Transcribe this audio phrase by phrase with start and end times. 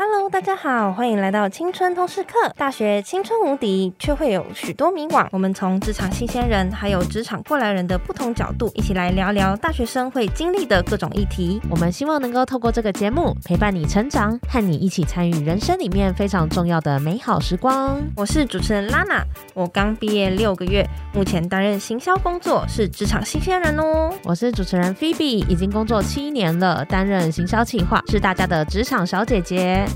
[0.00, 2.30] Hello，大家好，欢迎来到青春通识课。
[2.56, 5.26] 大学青春无敌，却会有许多迷惘。
[5.32, 11.60] 我们从职场新鲜人，还有职场过来人的不同角度，一起来聊聊大学生会经历的各种议题。
[11.68, 18.00] 我们希望能够透过这个节目，陪伴你成长，和你一起参与人生里面非常重要的美好时光。
[18.14, 24.14] 我是主持人 Lana，，我刚毕业六个月，目前担任行销工作，是职场新鲜人哦。
[24.22, 29.87] 我是主持人 Phoebe，已经工作七年了，担任行销企划，是大家的职场小姐姐。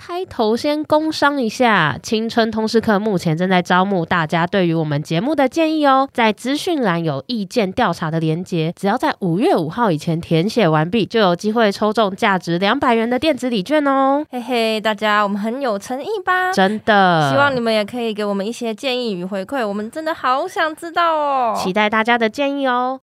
[0.00, 14.24] 开头先工商一下，青春通识课目前正在招募大家对于我们节目的建议哦，在资讯栏有意见调查的连结，只要在五月五号以前填写完毕，就有机会抽中价值两百元的电子礼券哦。
[14.30, 16.52] 嘿嘿，大家我们很有诚意吧？
[16.52, 23.00] 真的，希望你们也可以给我们一些建议与回馈，我们真的好想知道哦，期待大家的建议哦。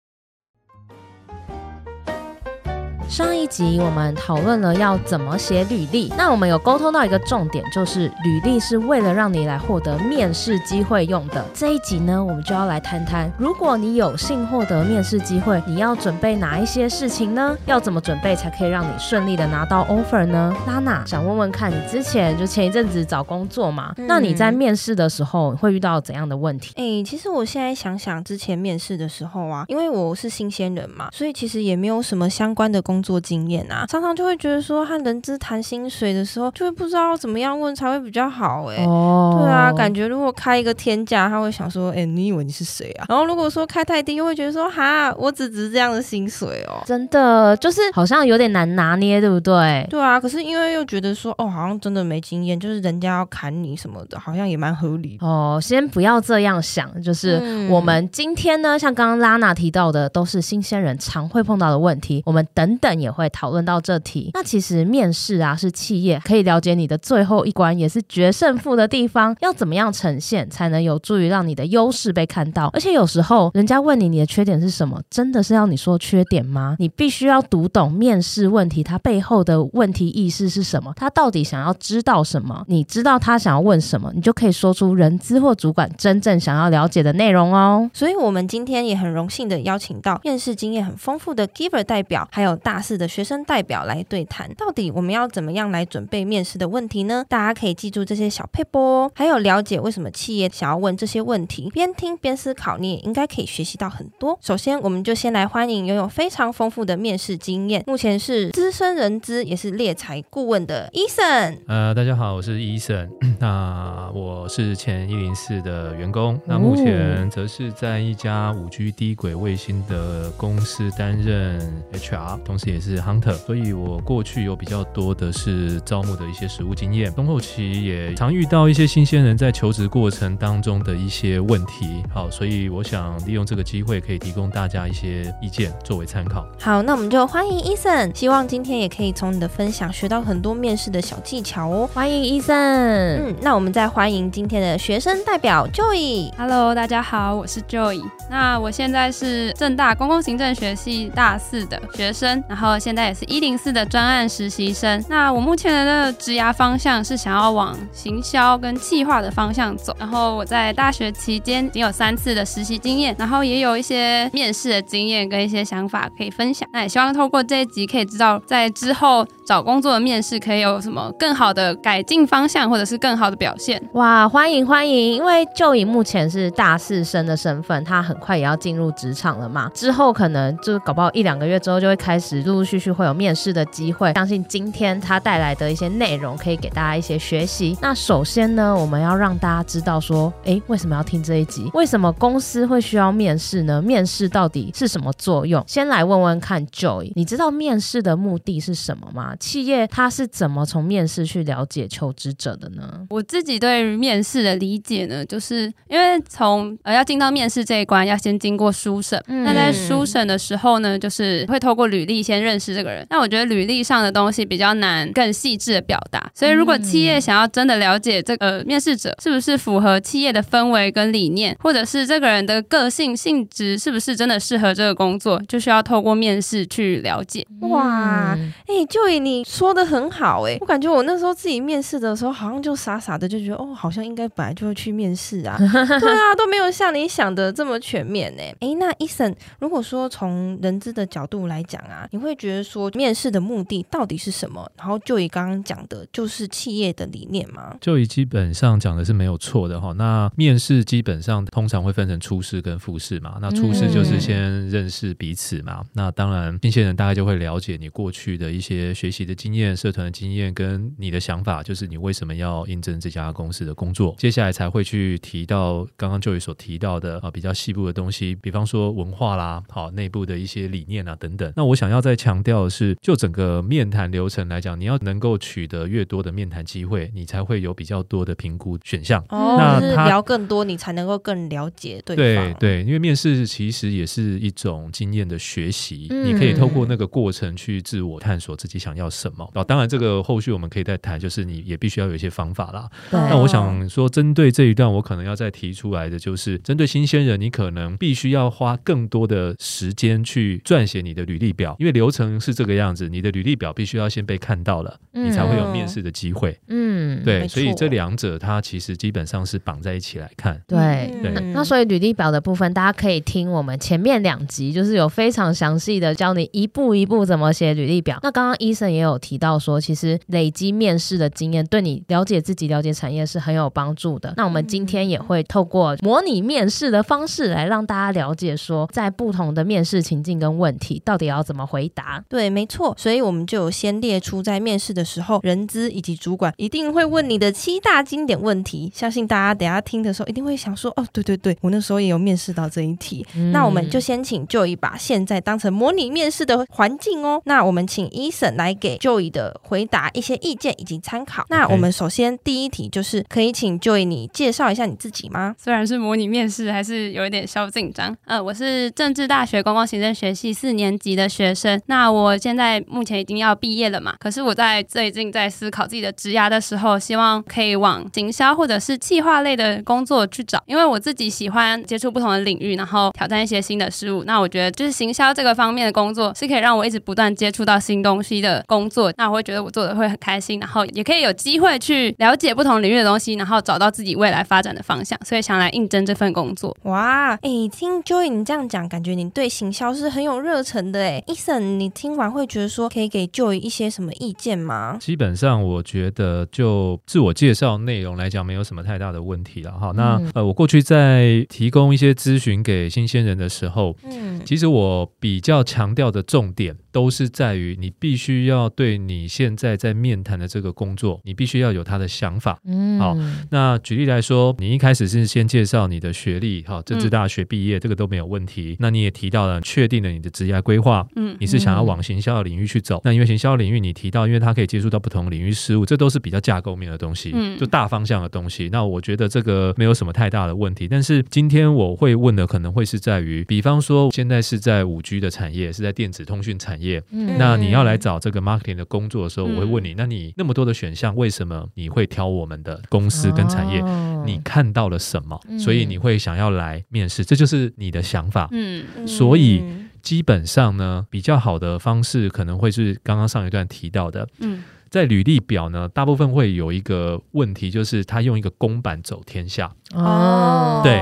[3.10, 11.44] 上一集我们讨论了要怎么写履历，那我们有沟通到一个重点，就是履历是为了让你来获得面试机会用的。
[11.53, 17.58] 这一集呢，我们就要来谈谈，如果你有幸获得面试机会，你要准备哪一些事情呢？
[17.66, 20.55] 要怎么准备才可以让你顺利的拿到 offer 呢？
[20.69, 26.72] 拉娜想问问看你之前就前一阵子找工作嘛，嗯、那你在面试的时候会遇到怎样的问题？
[26.77, 33.00] 诶、欸，其实我现在想想之前面试的时候啊，因为我是新鲜人嘛，所以其实也没有什么相关的工作。
[33.01, 38.84] 工作经验啊，常常就会觉得说和人资谈薪水的时候，就会不知道怎么样问才会比较好哎、欸。
[38.84, 43.06] 哦，对啊，感觉如果开一个天价，他会想说，哎、欸，你以为你是谁啊？
[43.09, 46.83] 然后如果说开太低，又会觉得说，哈，我只值这样的薪水哦。
[46.84, 49.87] 真的就是好像有点难拿捏，对不对？
[49.89, 55.59] 对啊，可是因为又觉得说，哦，好像真的没经验，就是人家要砍你什么的，好像也蛮合理哦。
[55.62, 62.89] 先不要这样想，就是我们今天呢，像刚刚拉娜提到的，都是新鲜人常会碰到的问题，我们等等。
[62.98, 64.30] 也会讨论到这题。
[64.34, 69.36] 那其实面试啊，是企业可以了解你的最后一关，也是决胜负的地方。
[69.41, 72.70] 要怎么样呈现，才能有助于让你的优势被看到？
[72.72, 76.76] 而且有时候人家问你你的缺点是什么，真的是要你说缺点吗？
[76.78, 82.65] 你必须要读懂面试问题它背后的问题意识是什么，他到底想要知道什么？
[82.69, 87.91] 你知道他想要问什么，你就可以说出人资或主管真正想要了解的内容哦。
[87.92, 97.24] 所以，我们今天也很荣幸的邀请到面试经验很丰富的 Giver 代表，还有大四的学生代表来对谈，到底我们要怎么样来准备面试的问题呢？
[97.28, 104.38] 大家可以记住这些小撇步哦，还有了解为什么企业想要问这些问题，边听边思考，你也应该可以学习到很多。
[104.41, 111.58] 首先，我们就先来欢迎拥有非常丰富的面试经验，目前是资深人资，也是猎才顾问的 Eason。
[111.68, 113.08] 呃，大家好，我是 Eason。
[113.38, 121.60] 那我是前一零四的员工，那目前则是在一家五 G 低轨卫星的公司担任
[121.92, 132.03] HR，同时也是 Hunter，所以我过去有比较多的是招募的一些实务经验，中后期也常遇到一些新鲜人在求职过程当中的一些问题。
[132.12, 136.47] 好，所以我想利用这个机会，可以提供大家一些意见作为参考。
[136.60, 141.88] 好，那我们就欢迎 Eason，希望今天也可以从你的分享学到很多面试的小技巧哦。
[141.94, 146.31] 欢迎 Eason，嗯，那我们再欢迎今天的学生代表 Joy。
[146.37, 148.03] Hello，大家好，我是 Joy。
[148.28, 155.03] 那我现在是正大公共行政学系大四的学生，然后现在也是一零四的专案实习生。
[155.09, 159.94] 那我目前的职涯方向是想要往行销跟企划的方向走。
[160.00, 166.69] 然后我在大学期间已经有三次的实习经验，然后也有一些面试的经验跟一些想法可以分享。
[166.72, 173.81] 那也希望透过这一集可以知道，在之后找工作的面试可以有什么更好的改进方向，或者是更好的表现。
[173.93, 175.15] 哇，欢迎欢迎！
[175.15, 184.12] 因为就以目前是大四生的身份，他很快也要进入职场了嘛，之后可能就搞不好一两个月之后就会开始陆陆续续会有面试的机会。
[184.15, 187.77] 相信今天他带来的一些内容可以给大家一些学习。
[187.81, 191.71] 那首先呢，我们要让大家知道说，诶，为什么要听这一集？
[191.75, 193.81] 为什么公司会需要面试呢？
[193.83, 195.62] 面试到底是什么作用？
[195.67, 199.34] 先来问问看，Joy，你知道面试的目的是什么吗？
[199.36, 203.07] 企业它是怎么从面试去了解求职者的呢？
[203.10, 209.22] 我自己对于面试的理解呢，就是因为从呃要进到面试这一关，要先经过书审。
[209.27, 213.04] 嗯、那在书审的时候呢，就是会透过履历先认识这个人。
[213.10, 227.44] 那我觉得履历上的东西比较难更细致的表达，所以如果企业想要真的了解这个面试者是不是符合企业的氛围跟理念，或者是这个人的个性性质是不是真的适合这个工作，就需要透过面试去了解。
[227.62, 238.42] 哇，哇，哎，Joy，你说的很好哎，我感觉我那时候自己面试的时候，好像就傻傻的就觉得哦，好像应该本来就会去面试啊， 对啊，都没有像你想的这么全面呢。
[238.60, 244.71] 哎，那 Eason，如果说从人资的角度来讲啊，你会觉得说面试的目的到底是什么？
[244.77, 249.93] 然后 Joy 刚刚讲的就是企业的理念吗？Joy 基本上讲的是没有错的哈。
[249.93, 253.39] 那面试基本上通常会分成初试跟复试嘛。
[253.41, 255.78] 那初试就是先认识彼此嘛。
[255.81, 264.14] 嗯、那当然，新鲜人大概就会了解你过去的一些学习的经验、社团的经验跟你的想法，就是你为什么要应征这家公司的工作。
[264.19, 271.52] 接下来才会去提到刚刚 Joy 所提到的啊比较细部的东西，比方说文化啦，好内部的一些理念啊等等。
[271.57, 279.25] 那我想要再强调的是，就整个面谈流程来讲，你要能够取得越多的面谈机会，你才会有比较多的评估选项。
[279.28, 282.52] 哦，那他聊更多，你才能够更了解对方。
[282.54, 289.49] 对对，因为面试其实也是一种经验的学习，嗯、你可以透过那个过程去自我探索自己想要什么。
[289.54, 292.90] 哦，当然这个后续我们可以再谈，就是你也必须要有一些方法啦。
[293.09, 306.58] 对那我想说，针对这一段，我可能要再提出来的就是，针对新鲜人，你可能必须要花更多的时间去撰写你的履历表，因为流程是这个样子，你的履历表必须要先被看到了，嗯、你才会有面试的机会。
[306.68, 310.58] 嗯，对，所以这两者它其实基本上是绑在一起来看。
[310.66, 318.18] 对对，那所以履历表的部分，大家可以听我们前面两集，就是有非常详细的教你一步一步怎么写履历表。
[318.23, 324.32] 那刚刚 Eason 也有提到说，其实累积面试的经验，对你了解自己、了解产业是很有帮助的。
[324.38, 332.25] 那我们今天也会透过模拟面试的方式来让大家了解说，在不同的面试情境跟问题，到底要怎么回答。
[332.28, 332.95] 对，没错。
[332.99, 338.90] 所以我们就有先列出在面试的时候，人资以及主管一定会问你的七大经典问题。
[338.95, 343.26] 相信大家等下听的时候，一定会想说：哦，对对对，我那时候也有面试到这一题。
[343.35, 347.42] 嗯、那我们就先请 Joy 把现在当成模拟面试的环境哦。
[347.45, 351.45] 那我们请 Eason 来给 Joy 的回答一些意见以及参考。
[351.49, 355.54] 那我们首先第一题就是，可以请 Joy 你介绍一下你自己吗？
[355.59, 358.16] 虽然是模拟面试，还是有一点小紧张。
[358.26, 361.79] 呃，我是政治大学公共行政学系四年级的学生。
[361.87, 364.14] 那我现在目前已经要毕业了嘛？
[364.18, 374.25] 可是我在最近在思考自己的职涯的时候，希望可以往行销或者是企划类的工作去找，因为我自己喜欢接触不同的领域，然后挑战一些新的事物。
[374.25, 379.12] 那我觉得就是行销这个方面的工作是可以让我一直不断接触到新东西的工作。
[379.16, 385.18] 那我会觉得我做的会很开心，然后也可以有机会去了解不同领域的东西，然后找到自己未来发展的方向。
[385.25, 386.76] 所以想来应征这份工作。
[386.83, 391.00] 哇，哎，听 Joy 你这样讲，感觉你对行销是很有热忱的。
[391.00, 394.97] 哎，Eason，你听完会觉得说可以给 Joy 一些什么意见吗？
[395.00, 399.92] 基本上我觉得就自我介绍内容来讲，没有什么太大的问题了哈。
[399.95, 406.76] 那、嗯、呃，我过去在提供一些咨询给新鲜人的时候，嗯，其实我比较强调的重点。
[406.92, 412.59] 都是在于你必须要对你现在在面谈的这个工作，你必须要有他的想法。
[412.64, 413.16] 嗯，好，
[413.50, 418.75] 那举例来说，你一开始是先介绍你的学历，哈，政治大学毕业，这个都没有问题。
[418.80, 423.00] 那你也提到了，确定了你的职业规划，嗯，你是想要往行销的领域去走。
[423.04, 428.68] 那因为行销领域你提到，因为它可以接触到不同领域事物，这都是比较架构面的东西，嗯，就大方向的东西。
[428.70, 430.87] 那我觉得这个没有什么太大的问题。
[430.87, 437.02] 但是今天我会问的可能会是在于，比方说现在是在五 G 的产业，是在电子通讯产业。
[437.11, 443.82] 嗯，那你要来找这个 marketing 的工作的时候，我会问你，那你那么多的选项，为什么你会挑我们的公司跟产业？
[444.25, 445.40] 你看到了什么？
[445.58, 448.49] 所以你会想要来面试，这就是你的想法。
[448.52, 449.62] 嗯，所以
[450.02, 454.28] 基本上呢，比较好的方式可能会是刚刚上一段提到的。
[454.40, 459.73] 嗯，在履历表呢，大部分会有一个问题，就是他用一个公版走天下。
[459.94, 461.00] 哦，对。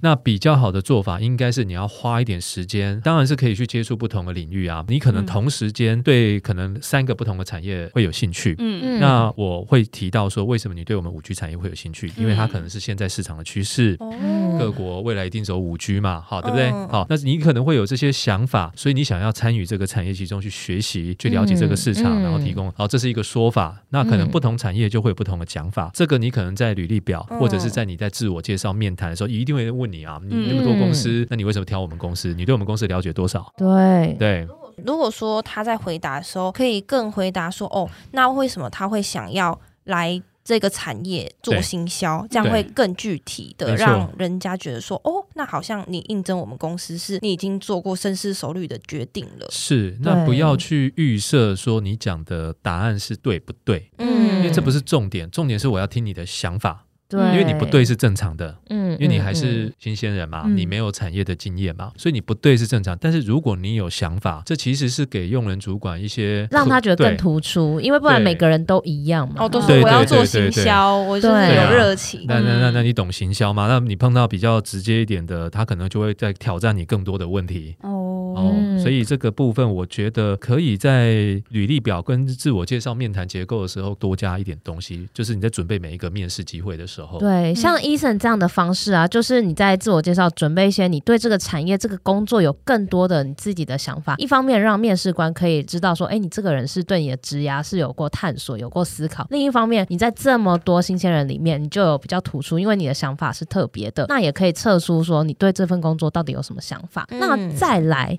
[0.00, 4.84] 那比较好的做法应该是你要花一点时间，当然是可以去接触不同的领域啊。
[4.86, 8.54] 你可能同时间对可能三个不同的产业会有兴趣。
[8.60, 9.00] 嗯嗯。
[9.00, 12.12] 那我会提到说，为什么你对我们五 G 产业会有兴趣？
[12.16, 13.96] 因为它可能是现在市场的趋势。
[13.98, 14.56] 嗯。
[14.56, 16.70] 各国未来一定走五 G 嘛，好，对不对？
[16.70, 22.72] 好，那你可能会有这些想法，所以你想要参与这个产业其中去学习、去了解这个市场，然后提供。
[22.76, 23.82] 好，这是一个说法。
[23.90, 25.90] 那可能不同产业就会有不同的讲法。
[25.92, 29.88] 这个你可能在履历表，或者是在你在自我介绍面谈的时候，一定会问。
[29.88, 32.34] 你啊，你那么多公司，嗯、那你为什么挑我们公司？
[32.34, 33.50] 你对我们公司了解多少？
[33.56, 34.46] 对对。
[34.84, 53.90] 如果说他在回答的时候，可以更回答说：“哦，那为什么他会想要来这个产业做行销？”这样会更具体的让人家觉得说：“哦，那好像你应征我们公司，是你已经做过深思熟虑的决定了。”是，那不要去预设说你讲的答案是对不对？
[53.96, 56.84] 嗯，因为这不是重点，重点是我要听你的想法。
[57.08, 62.96] 对，因为你不对是正常的，嗯，因为你还是新鲜人嘛，嗯、你没有产业的经验嘛，所以你不对是正常。
[63.00, 69.36] 但是如果你有想法，这其实是给用人主管一些让他觉得更突出，因为不然每个人都一样嘛。
[69.38, 72.26] 哦，都是我要做行销，我就是有热情。
[72.28, 73.66] 那那那那你懂行销吗？
[73.68, 77.74] 那你碰到比较直接一点的，他可能就会在挑战你更多的问题。
[77.80, 77.97] 哦
[78.38, 81.10] 哦，所以这个部分我觉得可以在
[81.50, 87.18] 履历表跟自我介绍、面谈结构的时候多加一点东西，就是你在准备每一个面试机会的时候。
[87.18, 94.14] 对，像 Eason 这样的方式啊，就是你在自我介绍准备一些你对这个产业、这个工作有更多的你自己的想法。
[94.18, 107.06] 一方面让面试官可以知道说，哎，你这个人是对你的职涯是有过探索、有过思考；另一方面，你在这么多新鲜人里面，你就有比较突出，因为你的想法是特别的，那也可以测出说你对这份工作到底有什么想法。
[107.10, 108.18] 嗯、那再来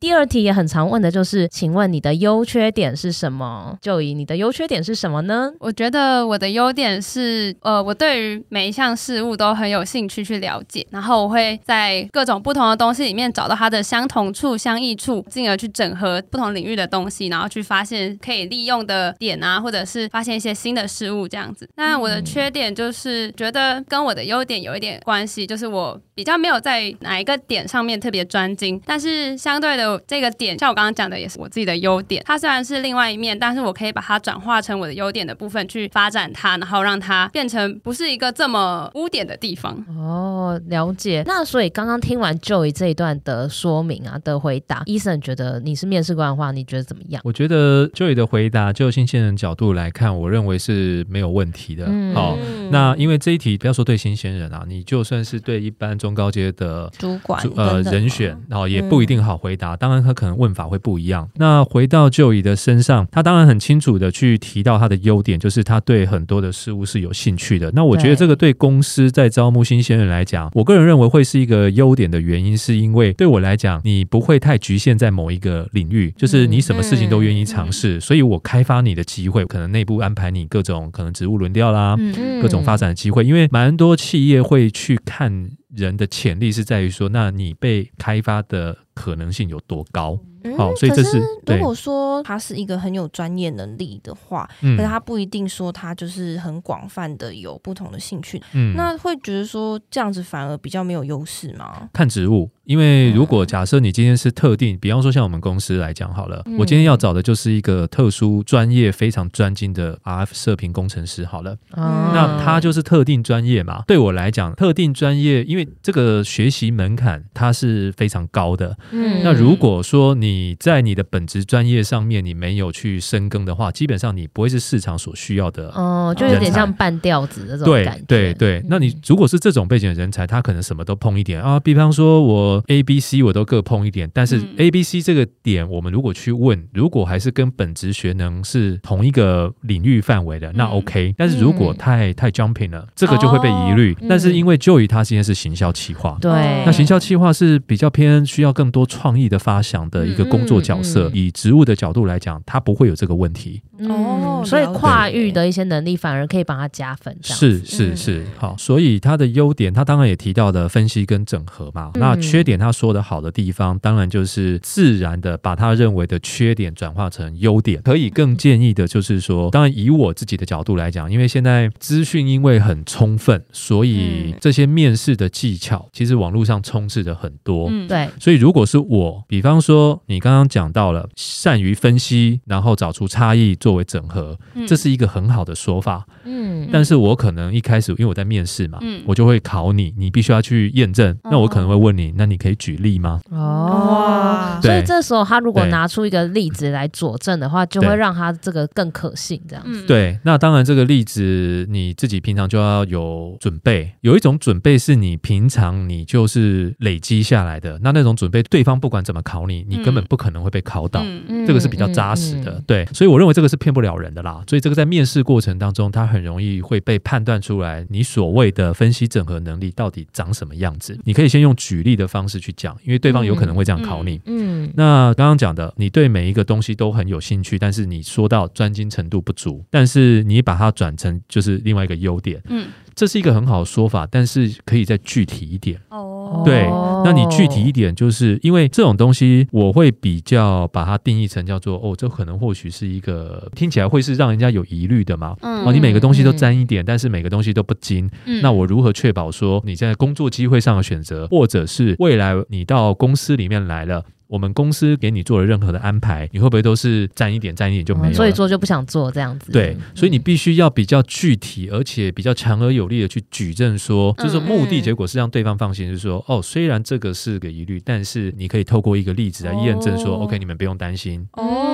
[0.00, 3.76] 第二题也很常问的就是，请问你的优缺点是什么？
[3.80, 5.52] 就以你的优缺点是什么呢？
[5.58, 21.68] 我觉得我的优点是，呃，我对于每一项事物都很有兴趣去了解，然后我会在各种不同的东西里面找到它的相同处、相异处，进而去整合不同领域的东西，然后去发现可以利用的点啊，或者是发现一些新的事物这样子。
[21.76, 32.22] 那我的缺点就是觉得跟我的优点有一点关系，就是我比较没有在哪一个点上面特别专精，但是相对的这个点，像我刚刚讲的，也是我自己的优点。
[32.26, 39.76] 它虽然是另外一面，但是我可以把它转化成我的优点的部分去发展它，然后让它变成不是一个这么污点的地方。
[39.96, 41.22] 哦，了解。
[41.26, 47.22] 那所以刚刚听完 Joy 这一段的说明啊的回答，Eason 觉得你是面试官的话，你觉得怎么样？
[47.24, 51.84] 我觉得 Joy 的回答，就新鲜人角度来看，我认为是没有问题的。
[51.86, 52.36] 嗯、好，
[52.70, 59.76] 那因为这一题不要说对新鲜人啊，你就算是对一般中高阶的主管呃人选，然后也不一定好回答。
[59.78, 61.28] 嗯、当然，他可能问法会不一样。
[61.36, 67.70] 那回到 Joy 的身上，他当然很清楚的去提到他的优点，就是他对很多的事物是有兴趣的。
[67.74, 78.00] 那我觉得这个对公司在招募新鲜人来讲，我个人认为会是一个优点的原因，是因为对我来讲，你不会太局限在某一个领域，就是你什么事情都愿意尝试。
[78.00, 81.96] 所以我开发你的机会，可能内部安排你各种可能职务轮调啦，
[82.42, 83.24] 各种发展的机会。
[83.24, 90.18] 因为蛮多企业会去看人的潜力，是在于说，那你被开发的可能性有多高。
[90.56, 101.88] 好，所以这是如果说他是一个很有专业能力的话，可是他不一定说他就是很广泛的有不同的兴趣，嗯，那会觉得说这样子反而比较没有优势吗？
[101.92, 113.82] 看职务，因为如果假设你今天是特定，比方说像我们公司来讲好了，我今天要找的就是一个特殊专业、非常专精的 RF 射频工程师好了，那他就是特定专业嘛。
[113.86, 125.70] 对我来讲，特定专业，因为这个学习门槛它是非常高的，嗯，那如果说你你在你的本职专业上面，你没有去深耕的话，基本上你不会是市场所需要的。
[125.70, 128.04] 哦，就有点像半吊子的这种感觉。
[128.06, 131.58] 对对对，那你如果是这种背景的人才，他可能什么都碰一点啊。
[131.58, 141.14] 比方说，我 A、B、C 我都各碰一点，但是 A、B、C 这个点，我们如果去问，如果还是跟本职学能是同一个领域范围的，那 OK。
[141.16, 143.96] 但是如果太太 jumping 了，这个就会被疑虑。
[144.08, 146.30] 但是因为 Joy 他今天是行销企划，对，
[146.66, 154.42] 那行销企划是比较偏需要更多创意的发想的一个工作角色，以职务的角度来讲，他不会有这个问题哦。
[154.44, 157.16] 所以跨域的一些能力反而可以帮他加分。
[157.22, 158.54] 是是是，好。
[158.58, 161.90] 所以他的优点，他当然也提到的分析跟整合嘛。
[161.94, 167.80] 那缺点，他说的好的地方，当然就是自然的把他认为的缺点转化成优点。
[167.82, 177.68] 可以更建议的就是说，当然以我自己的角度来讲，因为现在资讯因为很充分，所以这些面试的技巧，其实网络上充斥着很多。
[177.70, 178.08] 嗯，对。
[178.20, 184.36] 所以如果是我，比方说你刚刚讲到了善于分析，然后找出差异作为整合，
[184.66, 186.06] 这是一个很好的说法。
[186.24, 191.16] 嗯，但是我可能一开始因为我在面试嘛，嗯，我就会考你，你必须要去验证。
[191.24, 193.20] 那我可能会问你，那你可以举例吗？
[193.30, 199.38] 哦，所以这时候他如果拿出一个例子来佐证的话，就会让他这个更可信。
[199.46, 200.18] 这样子，对。
[200.24, 203.92] 那当然，这个例子你自己平常就要有准备。
[204.00, 211.02] 有一种准备是你平常你就是累积下来的，那那种准备，对方不管怎么考你，你根本不可能会被考到。
[211.04, 212.62] 嗯，这个是比较扎实的。
[212.66, 214.42] 对，所以我认为这个是骗不了人的啦。
[214.48, 220.98] 所以这个在面试过程当中，他很容易会被判断出来，你所谓的分析整合能力到底长什么样子。
[221.04, 224.20] 你可以先用举例的方式去讲，因为对方有可能会这样考你。
[224.26, 232.40] 嗯，那刚刚讲的，你对每一个东西都很有兴趣，但是你说到专精程度不足，但是你把它转成就是另外一个优点。
[232.48, 232.66] 嗯。
[232.98, 235.80] 这是一个很好的说法，但是可以再具体一点。
[235.88, 236.66] 哦，对，
[237.04, 245.36] 那你具体一点，就是因为这种东西，我会比较把它定义成叫做哦，这可能或许是一个听起来会是让人家有疑虑的嘛。
[245.42, 254.04] 嗯，哦，你每个东西都沾一点，但是每个东西都不精，嗯，那我如何确保说你在工作机会上的选择，或者是未来你到公司里面来了？
[254.28, 258.14] 我们公司给你做了任何的安排，你会不会都是占一点占一点就没有了？
[258.14, 259.50] 所以做就不想做这样子。
[259.50, 271.26] 对，所以你必须要比较具体，而且比较强而有力的去举证说，就是目的结果是让对方放心，就是说，哦，虽然这个是个疑虑，但是你可以透过一个例子来验证说，OK，你们不用担心，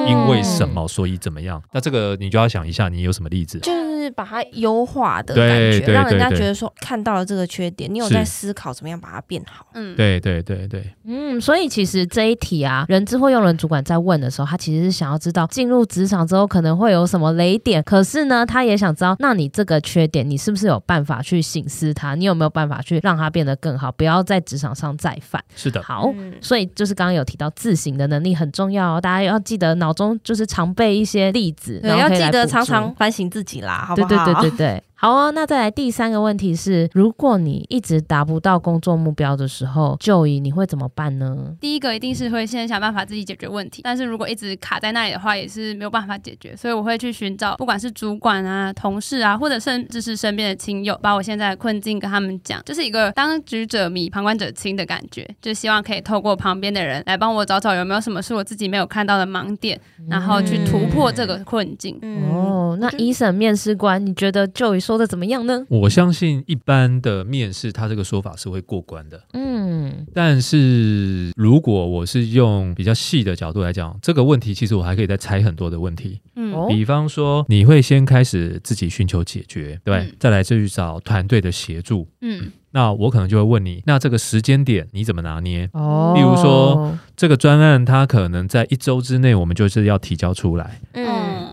[0.08, 1.60] 因为什么，所以怎么样？
[1.72, 3.58] 那这个你就要想一下，你有什么例子？
[3.58, 9.66] 就是把它优化的感觉，让人家觉得说看到了这个缺点，你有在思考怎么样把它变好。
[9.74, 12.38] 嗯，对对对对，嗯，所以其实这一。
[12.44, 22.14] 题啊，人资或用人主管在问的时候，他其实是想要知道进入职场之后可能会有什么雷点，可是呢，他也想知道，那你这个缺点，你是不是有办法去醒思它？
[22.14, 25.42] 你有没有办法去让它变得更好，不要在职场上再犯？
[25.56, 34.08] 是的，好，所以就是刚刚有提到自省的能力很重要哦，大家要记得脑中就是常备一些例子，对，要记得常常反省自己啦，好不好？
[34.08, 34.82] 对对对对对。
[34.96, 41.54] 好哦，那再来第三个问题是，如果你一直达不到工作目标的时候，Joy 你会怎么办呢？
[41.60, 61.98] 第一个一定是会先想办法自己解决问题，但是如果一直卡在那里的话，也是没有办法解决，所以我会去寻找，不管是主管啊、同事啊，或者甚至是身边的亲友，把我现在的困境跟他们讲，就是一个当局者迷，旁观者清的感觉，就希望可以透过旁边的人来帮我找找有没有什么是我自己没有看到的盲点，然后去突破这个困境。
[62.00, 65.66] 嗯、哦，那 Eason 面试官，你觉得 Joy 说的怎么样呢？
[65.68, 69.22] 我相信一般的面试，他这个说法是会过关的。
[69.32, 76.20] 嗯，但是如果我是用比较细的角度来讲，这个问题其实我还可以再猜很多的问题。
[76.36, 82.08] 嗯，比方说你会先开始自己寻求解决，对，嗯、再来就去找团队的协助。
[82.20, 85.68] 嗯，那我可能就会问你，那这个时间点你怎么拿捏？
[85.72, 90.80] 哦，例如说这个专案，它可能在一周之内，我们就是要提交出来。
[90.92, 91.06] 嗯，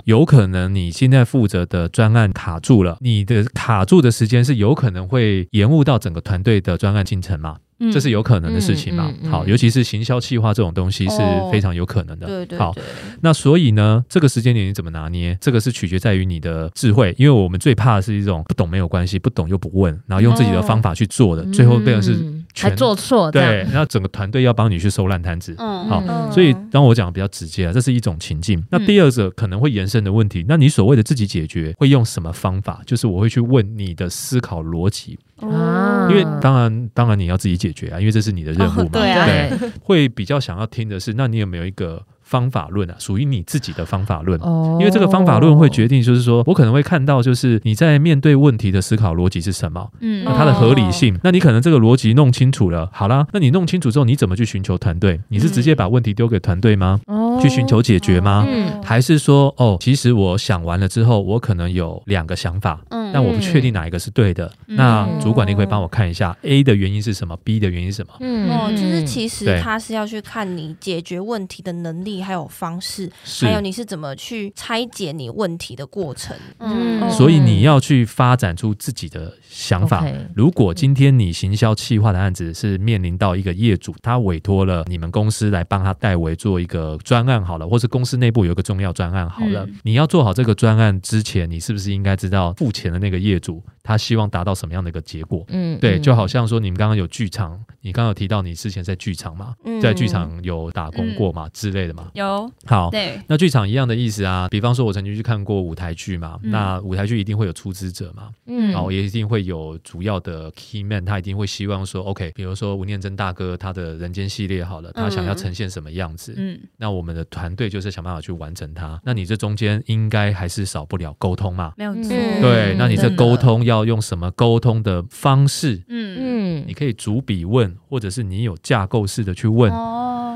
[0.06, 7.58] 有可能你现在负责的专案卡住了，你的卡住的时间是有可能会延误到整个团队的专案进程嘛？
[7.92, 9.12] 这是有可能的事情嘛？
[9.30, 11.18] 好，尤其是行销企划这种东西是
[11.52, 12.28] 非常有可能的。
[12.28, 12.60] 对对。
[12.60, 12.76] 好，
[13.22, 15.38] 那所以呢，这个时间点你怎么拿捏？
[15.40, 23.32] 这个是取决在于你的智慧，因为我们最怕的是一种不懂没有关系，不懂又不问，然后用自己的方法去做的，最后变成是还做错。
[23.32, 25.56] 对，然后整个团队要帮你去收烂摊子。
[25.58, 25.88] 嗯。
[25.88, 28.62] 好，所以当我讲的比较直接啊，这是一种情境。
[28.70, 32.82] 那第二个可能会延伸的问题，那你所谓的自己解决会用什么方法？
[32.86, 35.18] 就是我会去问你的思考逻辑。
[35.42, 38.84] 啊，因为当然，当然你要自己解决啊，因为这是你的任务嘛。
[38.84, 42.96] 哦、对、啊、对，会比较想要听的是，那你有没有一个方法论啊？
[42.98, 44.40] 属于你自己的方法论。
[44.40, 51.14] 哦，因为这个方法论会决定，就是说我可能会看到，就是你在面对问题的思考逻辑是什么，嗯，那它的合理性。
[51.16, 55.20] 哦、那你可能这个逻辑弄清楚了，好啦，那你弄清楚之后，你怎么去寻求团队？
[55.28, 57.02] 你是直接把问题丢给团队吗？
[57.08, 58.46] 哦，去寻求解决吗？
[58.48, 62.80] 嗯，还是说，哦，其实我想完了之后，我可能有两个想法。
[62.90, 68.14] 嗯但我不确定哪一个是对的，嗯、那主管你可以帮我看一下 A 的原因是什么，B 的原因是什么？
[68.22, 76.34] 嗯，哦，就是其实他是要去看你解决问题的能力，还有方式，还有你是怎么去拆解你问题的过程。
[76.60, 80.02] 嗯，所以你要去发展出自己的想法。
[80.02, 93.02] Okay, 如果今天你行销企划的案子是面临到一个业主，他委托了你们公司来帮他代为做一个专案好了，或是公司内部有一个重要专案好了，嗯、你要做好这个专案之前，你是不是应该知道付钱的？
[93.02, 95.44] 那个业主他希望达到什么样的一个结果？
[95.48, 102.11] 嗯，对，就好像说你们刚刚有剧场，你刚刚有提到你之前在剧场嘛，嗯、在剧场有打工过嘛、嗯、之类的嘛？
[102.14, 102.52] 有。
[102.66, 104.48] 好，对，那剧场一样的意思啊。
[104.50, 116.36] 比方说，我曾经去看过舞台剧嘛，嗯、那舞台剧一定会有出资者嘛，嗯，然后也一定会有主要的 key man，他一定会希望说，OK，比如说吴念真大哥他的人间系列好了，他想要呈现什么样子？
[116.38, 119.02] 嗯，那我们的团队就是想办法去完成它。
[119.04, 121.74] 那你这中间应该还是少不了沟通嘛？
[121.78, 122.92] 没有错，对，那。
[122.92, 125.82] 你这沟通要用什么沟通的方式？
[125.88, 129.72] 嗯嗯，你可以逐笔问，或者是你有架构式的去问。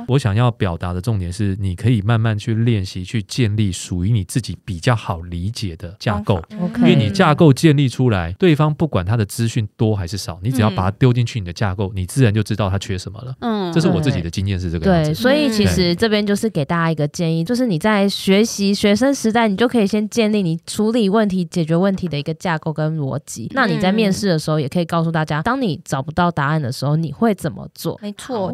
[0.07, 6.41] 我想要表达的重点是，你可以慢慢去练习，去建立属于你自己比较好理解的架构。
[6.77, 13.35] 因为你架构建立出来，对方不管他的资讯多还是少，你只要把它丢进去你的架构，你自然就知道他缺什么了。
[13.41, 15.09] 嗯，这是我自己的经验是这个样子。
[15.09, 23.51] 对，所以其实这边就是给大家一个建议，就是你在学习学生时代，你就可以先建立你处理问题、解决问题的一个架构跟逻辑。
[23.53, 27.99] 那你在面试的时候，也可以告诉大家，当你找不到答案的时候，你会怎么做？
[28.01, 28.53] 没错。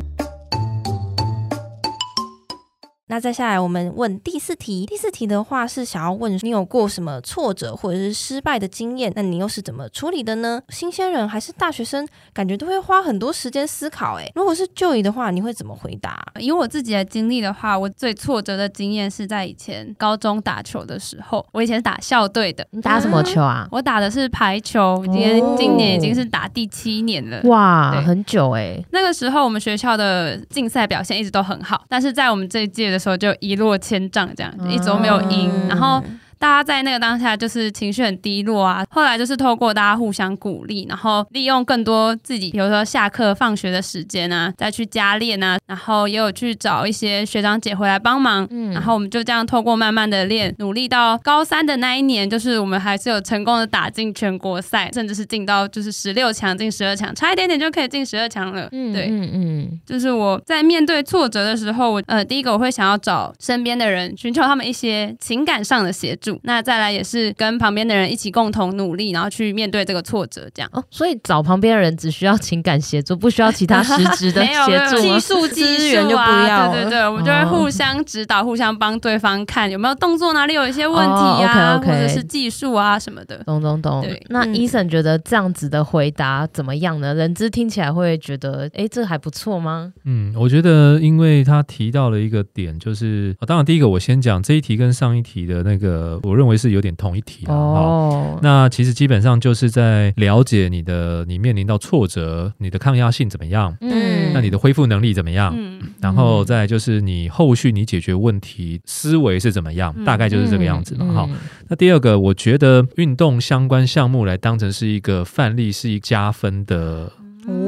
[3.12, 10.62] 那再下来我们问第四题，第四题的话是想要问你有过什么挫折或者是失败的经验，那你又是怎么处理的呢？
[10.70, 14.16] 新鲜人还是大学生，感觉都会花很多时间思考。
[14.16, 16.26] 诶，如果是 Joy 的话，你会怎么回答？
[16.40, 21.46] 以我自己的经历的话，我最挫折的经验是在以前高中打球的时候。
[21.52, 23.68] 我以前是打校队的，你打什么球啊？
[23.74, 27.42] 我打的是排球，今年今年已经是打第七年了。
[27.44, 28.82] 哇，很久哎。
[28.92, 36.04] 那个时候我们学校的竞赛表现一直都很好，但是在我们这一届的时候就一落千丈，这样一直都没有赢，然后。
[36.42, 66.31] 大家在那个当下就是情绪很低落啊，后来就是透过大家互相鼓励，然后利用更多自己，比如说下课放学的时间啊，再去加练啊，然后也有去找一些学长姐回来帮忙，嗯，然后我们就这样透过慢慢的练，努力到高三的那一年，就是我们还是有成功的打进全国赛，甚至是进到就是十六强，进十二强，差一点点就可以进十二强了，嗯，对，嗯嗯，就是我在面对挫折的时候，我呃第一个我会想要找身边的人，寻求他们一些情感上的协助。
[66.44, 70.84] 那再来也是跟旁边的人一起共同努力，然后去面对这个挫折，这样哦。
[70.90, 76.72] 所以找旁边的人只需要情感协助，不需要其他实质的 协助，技术资源就不要。
[76.72, 83.38] 对对对，我们就会互相指导，互相帮对方看有没有动作哪里有一些问题啊，或者是技术啊什么的。
[83.46, 84.02] 懂懂懂。
[84.02, 87.14] 对，那 Eason 觉得这样子的回答怎么样呢？
[87.14, 89.92] 人资听起来会觉得，哎，这还不错吗？
[90.06, 96.58] 嗯，我觉得，因为他提到了一个点，就是当然第一个我先讲这一题跟上一题的那个，我认为。
[96.62, 98.38] 是有点同一题哦。
[98.44, 103.76] 那其实基本上就是在了解你的，你面临到挫折，你的抗压性怎么样？
[103.82, 105.52] 嗯，那你的恢复能力怎么样？
[105.58, 109.92] 嗯，然后再就是你后续你解决问题思维是怎么样？
[109.98, 111.12] 嗯、大概就是这个样子嘛。
[111.14, 111.36] 好、嗯，
[111.68, 117.12] 那第二个，我觉得运动相关项目来当成是一个范例，是一加分的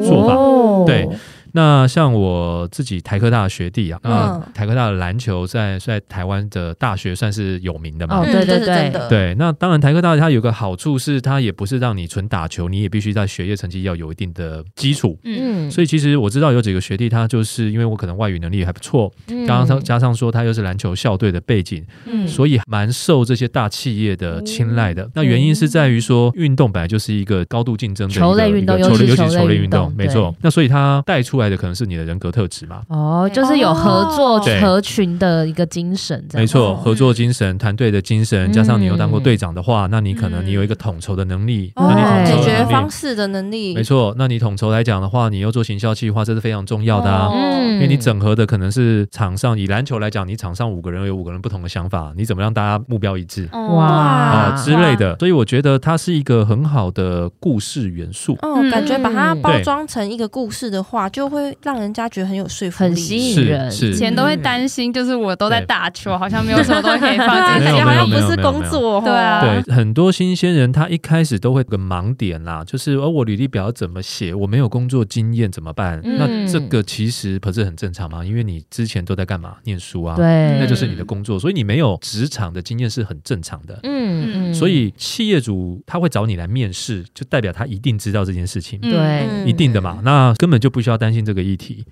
[0.05, 0.35] 做法。
[0.35, 1.09] 哦、对。
[1.53, 8.19] 那像我自己台科大的学弟啊，那台科大的篮球在在台湾的大学算是有名的嘛。
[8.19, 9.35] 哦，对对对，对。
[9.35, 15.17] 那当然台科大它有个好处是，它也不是让你纯打球，你也必须在学业成绩要有一定的基础。
[15.23, 15.69] 嗯。
[15.71, 19.11] 所以其实我知道有几个学弟，他就是因为我可能外语能力还不错，
[19.47, 25.07] 刚刚加上说他又是篮球校队的背景，嗯，所以蛮受这些大企业的青睐的。
[25.13, 30.35] 那原因是在于说，运动本来就是一个高度竞争的球类运动，尤其球类运动，没错。
[30.41, 32.81] 那所以他带出来的可能是你的人格特质嘛？
[32.89, 44.13] 哦，就是有合作合群的一个精神，没错，合作精神、团队的精神，加上你又当过队长的话，那你可能你有一个统筹的能力，那你统筹解决方式的能力，没错。
[44.17, 47.29] 那你统筹来讲的话，你又做行销计划，这是非常重要的啊。
[47.31, 53.49] 嗯因为你整合的可能是场上，以篮球来讲，你场上五个人有五个人不同的想法，你怎么让大家目标一致？
[53.51, 55.15] 哇啊之类的。
[55.17, 58.37] 所以我觉得它是一个很好的故事元素。
[58.41, 61.73] 哦，感觉把它包装成一个故事的话，就会让。
[61.83, 63.69] 人家觉得很有说服力，很吸引人。
[63.73, 69.01] 以前都会担心，就是我都在打球， 好像没有什么东西可以放进去， 好像不是工作。
[69.01, 75.99] 对啊，对，很多新鲜人他一开始都会有个盲点啦，就是而我履历表怎么写，我没有工作经验怎么办？
[76.03, 78.23] 那这个其实不是很正常吗？
[78.23, 79.55] 因为你之前都在干嘛？
[79.65, 80.25] 念书啊，对，
[80.59, 83.77] 那就是你的工作，所以你没有职场的经验是很正常的。
[83.83, 91.85] 嗯嗯，所以企业主他会找你来面试，就代表他一定知道这件事情，对，一定的嘛，那根本就不需要担心这个议题。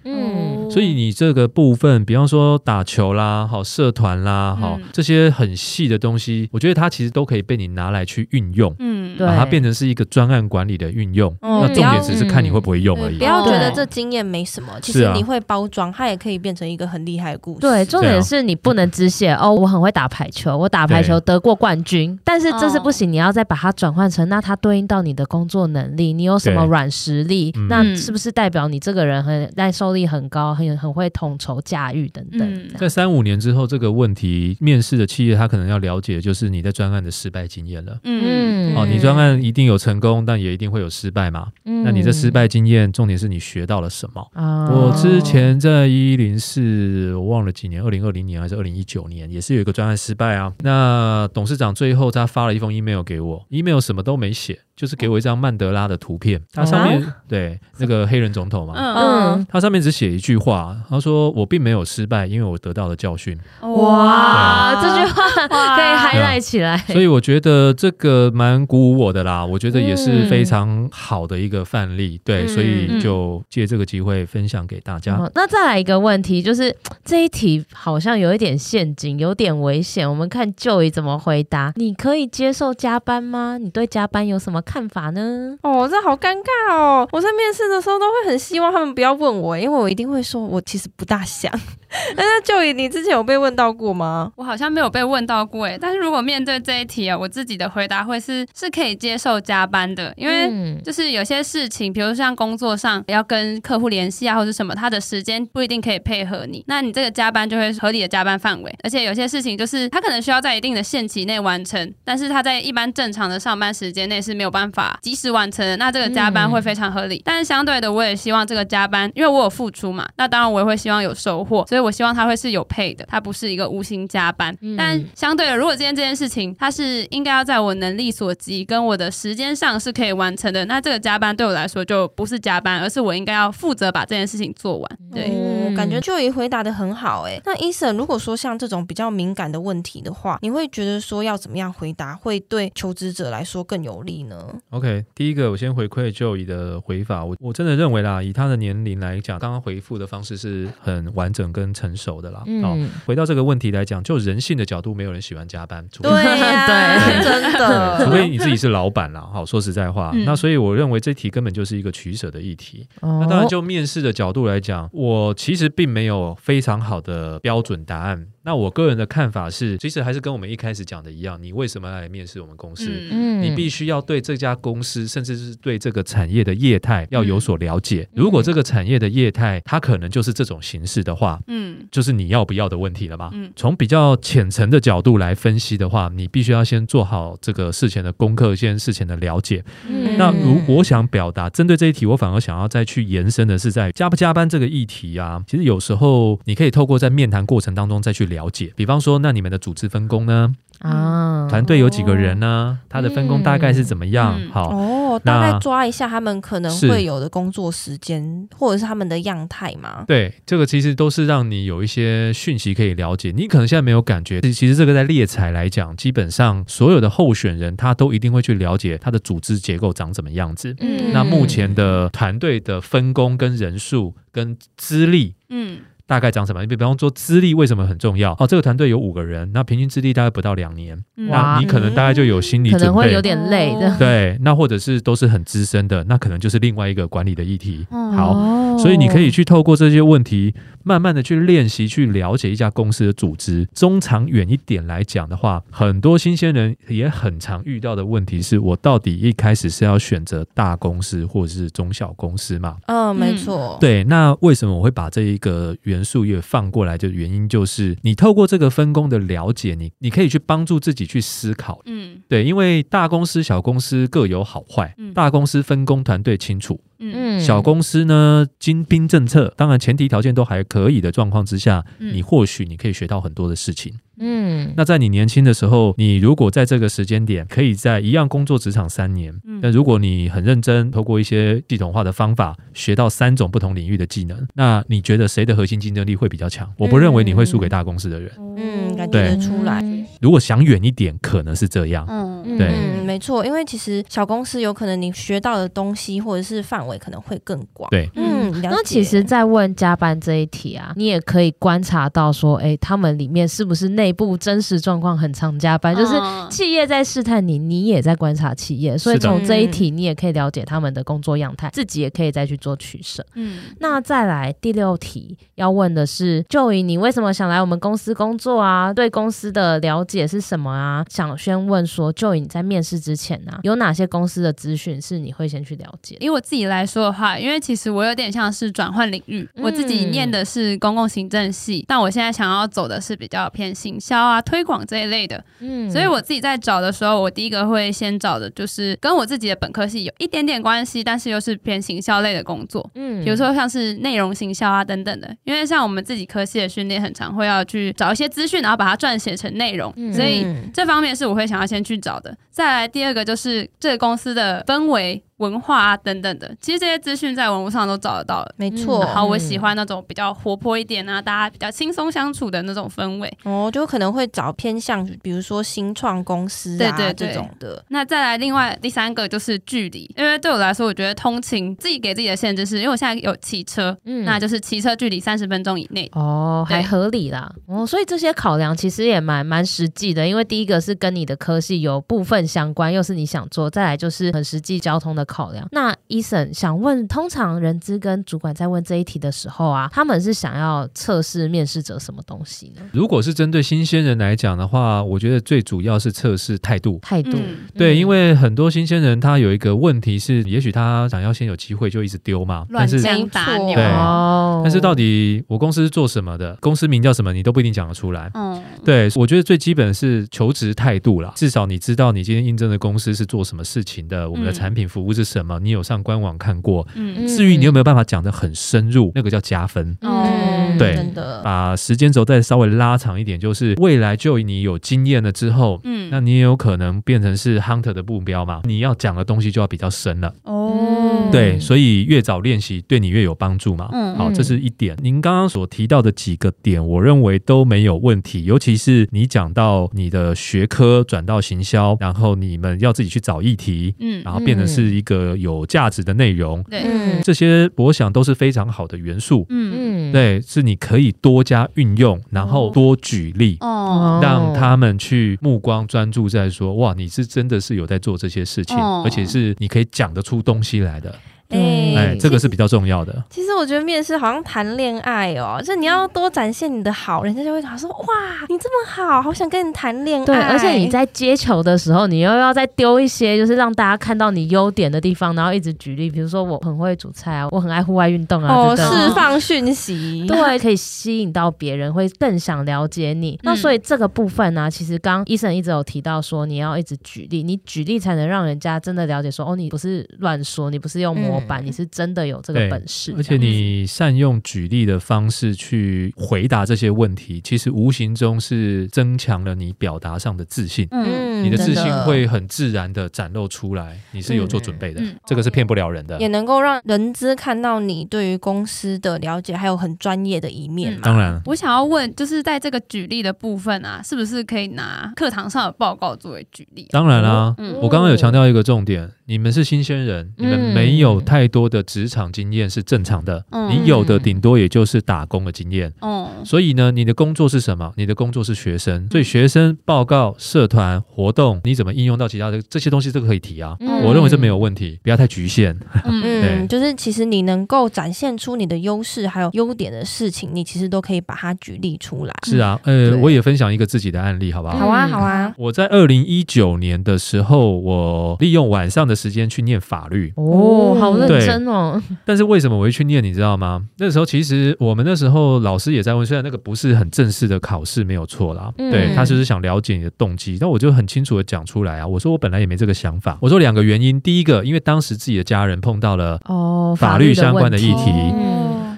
[0.71, 11.35] 所以你这个部分，比方说打球啦，好社团啦，好这些很细的东西，我觉得它其实都可以被你拿来去运用，嗯，把它变成是一个专案管理的运用。
[11.41, 13.17] 那重点只是看你会不会用而已。
[13.17, 17.59] 不要觉得这经验没什么，其实你会包装，它也可以变成一个很厉害的故事。
[17.59, 27.53] 对，重点是你不能只写 哦，我很会打排球，我打排球得过冠军，但是这是不行，你要再把它转换成那它对应到你的工作能力，你有什么软实力？
[27.69, 32.41] 那是不是代表你这个人很耐受力很高，很很会统筹驾驭等等。
[32.41, 37.99] 嗯、在三五年之后，这个问题面试的企业他可能要了解，就是你在专案的失败经验了。
[38.03, 41.47] 嗯，哦，你专案一定有成功，但也一定会有失败嘛。
[41.65, 44.21] 嗯，那你这失败经验，重点是你学到了什么？
[44.35, 50.53] 哦、我之前在一零四，我忘了几年，二零二零年还是二零一九年，也是有一个专案失败啊。
[50.63, 54.59] 那董事长最后他发了一封 email 给我，email 什么都没写。
[54.81, 63.37] 就是给我一张曼德拉的图片，它上面对那个黑人总统嘛，嗯，它上面只写一句话，他说我并没有失败，因为我得到了教训。
[63.61, 66.75] 哇，这句话可以 highlight 起来。
[66.87, 72.19] 所以我觉得这个蛮鼓舞我的啦，我觉得也是非常好的一个范例。
[72.25, 75.29] 对，所以就借这个机会分享给大家。
[75.35, 80.09] 那再来一个问题，就是这一题好像有一点陷阱，有点危险。
[80.09, 81.71] 我们看 Joy 怎么回答。
[81.75, 83.59] 你可以接受加班吗？
[83.59, 85.57] 你对加班有什么看法呢？
[85.63, 87.05] 哦，这好尴尬哦！
[87.11, 91.51] 我在面试的时候都会很希望他们不要问我，因为我一定会说，我其实不大想。
[92.15, 94.31] 那 Joy，你之前有被问到过吗？
[94.35, 95.77] 我好像没有被问到过诶。
[95.79, 108.73] 但是如果面对这一题啊，我自己的回答会是是可以接受加班的，因为就是有些事情，比如像工作上要跟客户联系啊，或者什么，他的时间不一定可以配合你，那你这个加班就会合理的加班范围。
[108.83, 117.17] 而且有些事情就是他可能需要在一定的限期内完成，但是他在一般正常的上班时间内是没有办法及时完成的，那这个加班会非常合理。
[117.17, 124.55] 嗯、但是相对的，我也希望这个加班，因为我有付出嘛，那当然我也会希望有收获，所以我希望他会是有配的，他不是一个无心加班。
[124.61, 134.99] 嗯、但相对的，如果今天这件事情他是应该要在我能力所及跟我的时间上是可以完成的，那这个加班对我来说就不是加班，而是我应该要负责把这件事情做完。
[135.11, 137.41] 对，嗯、感觉 Joy 回答的很好哎。
[137.45, 152.43] 那 Eason，如果说像这种比较敏感的问题的话，你会觉得说要怎么样回答会对求职者来说更有利呢？OK，第一个我先回馈 Joy 的回法，我我真的认为啦，以他的年龄来讲，刚刚回复的方式是很完整跟成熟的啦。
[152.45, 159.21] 嗯、哦，回到这个问题来讲，就人性的角度，没有人喜欢加班，对 对， 真的，除非你自己是老板啦。
[159.33, 162.87] 好，说实在话，嗯、那所以我认为这题根本就是一个取舍的议题。
[163.01, 168.27] 哦、那当然，就面试的角度来讲，我其实并没有非常好的标准答案。
[168.43, 172.89] 那我个人的看法是，其实还是跟我们一开始讲的一样，你为什么来面试我们公司？
[173.11, 178.07] 嗯，你必须要对这家公司，甚至是对这个产业的业态要有所了解。
[178.13, 183.29] 嗯、如果这个产业的业态它可能就是这种形式的话，嗯，就是你要不要的问题了嘛。
[183.33, 189.63] 嗯，从比较浅层的角度来分析的话，你必须要先做好这个事前的功课，先事前的了解。
[189.87, 195.43] 嗯，那如我想表达针对这一题，我反而想要再去延伸的是在加不加班这个议题啊。
[195.45, 198.30] 其实有时候你可以透过在面谈过程当中再去。
[198.31, 200.55] 了解，比方说，那你们的组织分工呢？
[200.79, 202.79] 啊，团队有几个人呢？
[202.89, 204.41] 他的分工大概是怎么样？
[204.51, 210.03] 好哦，大概抓一下他们可能会有的工作时间，或者是他们的样态嘛。
[210.07, 213.31] 对，这个其实都是让你有一些讯息可以了解。
[213.35, 220.75] 你可能现在没有感觉，其实这个在猎才来讲，基本上所有的候选人他都一定会去了解他的组织结构长怎么样子。
[220.79, 225.81] 嗯，那目前的团队的分工跟人数跟资历，嗯。
[226.11, 226.59] 大概长什么？
[226.59, 228.33] 你比方说资历为什么很重要？
[228.33, 233.95] 哦，这个团队有五个人，那平均资历大概不到两年，那你可能大概就有心理准备，可能会有点累的。
[233.97, 237.87] 对，那或者是都是很资深的，那可能就是另外一个管理的议题。
[237.89, 243.67] 好，所以你可以去透过这些问题，慢慢的去练习，去了解一家公司的组织。
[243.73, 252.77] 中长远一点来讲的话，很多新鲜人也很常遇到的问题是，我到底一开始是要选择大公司或者是中小公司嘛？
[252.87, 253.77] 嗯，没错。
[253.79, 256.97] 对，那为什么我会把这一个元素也放过来？
[256.97, 261.81] 就原因就是，你透过这个分工的了解，你你可以去帮助自己去思考。
[261.85, 264.93] 嗯，对，因为大公司、小公司各有好坏。
[264.97, 266.79] 嗯，大公司分工团队清楚。
[266.99, 273.93] 嗯，小公司呢，精兵政策，当然前提条件都还可以的状况之下，嗯、你或许你可以学到很多的事情。
[274.19, 286.71] 嗯，那在你年轻的时候，你如果在这个时间点，可以在一样工作职场三年，嗯，但如果你很认真，透过一些系统化的方法，学到三种不同领域的技能，那你觉得谁的核心竞争力会比较强？
[286.77, 288.31] 我不认为你会输给大公司的人。
[288.57, 289.83] 嗯，感觉得出来。
[290.21, 292.05] 如果想远一点，可能是这样。
[292.07, 297.89] 嗯，对，嗯，没错，因为其实小公司有可能你学到的东西或者是范围可能会更广。
[297.89, 305.95] 对，嗯，那其实，在问加班这一题啊，你也可以观察到说，哎，他们里面是不是内部真实状况很常加班？
[305.95, 306.13] 就是
[306.49, 313.25] 企业在试探你，你也在观察企业，所以从这一题你也可以了解他们的工作样态，自己也可以再去做取舍。
[313.35, 318.93] 嗯，那再来第六题要问的是，Joy，你为什么想来我们公司工作啊？
[318.93, 321.05] 对公司的了解是什么啊？
[321.09, 326.17] 想先问说，Joy，你在面试之前呢、啊，有哪些公司的资讯是你会先去了解？
[326.19, 335.43] 以我自己来说的话，因为其实我有点像是转换领域，嗯、我自己念的是公共行政系，但我现在想要走的是比较偏行销啊、推广这一类的。
[335.59, 342.89] 嗯，所以我自己在找的时候，我第一个会先找的就是跟我自己的本科系有一点点关系，但是又是偏行销类的工作。
[342.95, 352.35] 嗯，比如说像是内容行销啊等等的，因为像我们自己科系的训练，很常会要去找一些资讯，然后把它撰写成内容，嗯、所以这方面是我会想要先去找的。
[352.49, 355.21] 再来第二个就是这个公司的氛围。
[355.41, 359.03] 文化啊等等的，其实这些资讯在网络上都找得到了，没错。
[359.03, 363.31] 然后我喜欢那种比较活泼一点啊，大家比较轻松相处的那种氛围。
[363.43, 367.83] 哦，就可能会找偏向，比如说新创公司啊对对对这种的。
[367.87, 376.07] 那再来另外第三个就是距离，因为对我来说，我觉得通勤自己给自己的限制是，因为我现在有骑车，嗯，那就是骑车距离三十分钟以内。
[376.13, 377.51] 哦，还合理啦。
[377.65, 385.65] 哦，所以这些考量其实也蛮蛮实际的，因为第一个是跟你的科系有部分相关，又是你想做；再来就是很实际交通的考量。
[385.71, 392.81] 那 Eason 想问，通常人资跟主管在问这一题的时候啊，他们是想要测试面试者什么东西呢？
[392.91, 396.99] 如果是针对新鲜人来讲的话，我觉得最主要是测试态度。
[397.01, 408.29] 态度，嗯、对，因为很多新鲜人他有一个问题是，也许他想要先有机会就一直丢嘛，乱是乱打鸟，对，哦、但是到底我公司是做什么的，公司名叫什么，你都不一定讲得出来。
[408.33, 416.87] 嗯，对，我觉得最基本是求职态度啦，至少你知道你今天应征的公司是做什么事情的，我们的产品服务是什么，你有上官网看过。
[416.95, 419.97] 嗯，至于你有没有办法讲得很深入，那个叫加分。
[420.01, 420.40] 哦、嗯，
[420.77, 421.41] 对，真的。
[421.43, 430.33] 把时间轴再稍微拉长一点，就是未来就你有经验了之后，嗯，那你也有可能变成是 hunter 的目标嘛，你要讲的东西就要比较深了。
[430.43, 433.89] 哦，对，所以越早练习对你越有帮助嘛。
[433.91, 434.95] 嗯，好，这是一点。
[435.01, 461.13] 您刚刚所提到的几个点，我认为都没有问题，尤其是你讲到你的学科转到行销，然后你们要自己去找议题，嗯，然后变成是一个有价值的内容，对，嗯，这些我想都是非常好的元素，嗯嗯，对，是你可以多加运用，然后多举例，哦，让他们去目光专注在说，哇，你是真的是有在做这些事情，而且是你可以讲得出东西来的。
[461.51, 463.23] 哎，哎，这个是比较重要的。
[463.29, 468.05] 其实我觉得面试好像谈恋爱哦，就你要多展现你的好，人家就会想说哇，
[468.49, 470.25] 你这么好，好想跟你谈恋爱。
[470.25, 483.39] 对，而且你在接球的时候，你又要再丢一些，就是让大家看到你优点的地方，然后一直举例，比如说我很会煮菜啊，我很爱户外运动啊，哦，释放讯息，对，可以吸引到别人，会更想了解你。
[483.43, 492.21] 那所以这个部分呢，其实刚 Eason 一直有提到说，你要一直举例，你举例才能让人家真的了解说，哦，你不是乱说，你不是用模板，你是真的。
[492.31, 500.87] 有这个本事，而且你善用举例的方式去回答这些问题，其实无形中是增强了你表达上的自信。
[500.91, 510.97] 嗯，你的自信会很自然的展露出来，你是有做准备的，嗯、这个是骗不了人的，也能够让人资看到你对于公司的了解，还有很专业的一面。
[511.01, 516.87] 当然，我想要问，就是在这个举例的部分啊，是不是可以拿课堂上的报告作为举例？
[516.91, 525.89] 当然啦、啊，嗯、我刚刚有强调一个重点，你们是新鲜人，你们没有太多的职场经验是正常的，嗯、你有的顶多也就是打工的经验。
[526.01, 527.93] 嗯，所以呢，你的工作是什么？
[527.95, 533.77] 你的工作是学生，所以学生报告、社团活动，你怎么应用到其他的这些东西，这个可以提啊。
[533.79, 535.79] 嗯、我认为这没有问题，不要太局限。
[536.03, 542.33] 嗯， 就是其实你能够展现出你的优势还有优点的事情，你其实都可以把它举例出来。
[542.45, 544.77] 是啊，呃，我也分享一个自己的案例，好不好？
[544.77, 545.53] 好啊，好啊。
[545.57, 550.33] 我在二零一九年的时候，我利用晚上的时间去念法律。
[550.35, 552.01] 哦，好认真哦。
[552.25, 553.23] 但是为什么我会去念？
[553.23, 553.83] 你知道吗？
[553.97, 558.71] 那时候其实我们那时候老师也在问，虽然那个不是很正式的考试，没有错啦。
[558.77, 560.57] 嗯、对，他就是想了解你的动机。
[560.59, 563.37] 但我就很清楚的讲出来啊，我说我本来也没这个想法。
[563.41, 568.11] 我说两个原因，第一个，因为当时自己的家人碰到了哦法律相关的议题。